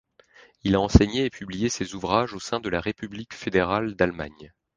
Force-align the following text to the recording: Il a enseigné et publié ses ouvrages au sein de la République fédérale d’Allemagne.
Il 0.63 0.73
a 0.73 0.79
enseigné 0.79 1.25
et 1.25 1.29
publié 1.29 1.69
ses 1.69 1.93
ouvrages 1.93 2.33
au 2.33 2.39
sein 2.39 2.59
de 2.59 2.69
la 2.69 2.81
République 2.81 3.35
fédérale 3.35 3.93
d’Allemagne. 3.93 4.51